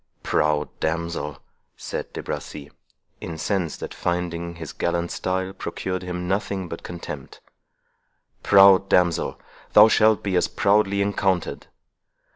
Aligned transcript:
"Proud 0.23 0.67
damsel," 0.79 1.37
said 1.77 2.11
De 2.11 2.23
Bracy, 2.23 2.71
incensed 3.19 3.83
at 3.83 3.93
finding 3.93 4.55
his 4.55 4.73
gallant 4.73 5.11
style 5.11 5.53
procured 5.53 6.01
him 6.01 6.27
nothing 6.27 6.67
but 6.67 6.81
contempt—"proud 6.81 8.89
damsel, 8.89 9.39
thou 9.73 9.87
shalt 9.87 10.23
be 10.23 10.35
as 10.35 10.47
proudly 10.47 11.03
encountered. 11.03 11.67